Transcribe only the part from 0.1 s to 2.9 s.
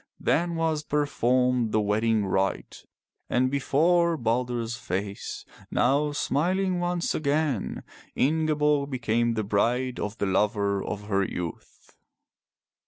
Then was performed the wedding rite,